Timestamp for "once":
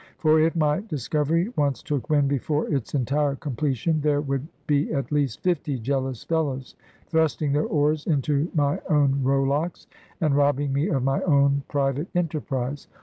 1.55-1.83